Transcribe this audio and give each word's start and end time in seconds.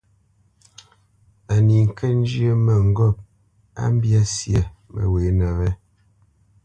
Á 1.53 1.55
ní 1.67 1.77
ŋkə́ 1.87 2.09
njyə́ 2.19 2.53
mə́ŋgôp 2.65 3.15
á 3.81 3.83
mbyá 3.93 4.21
syâ 4.35 4.61
məghwěnə 4.93 5.47
wé. 5.57 5.69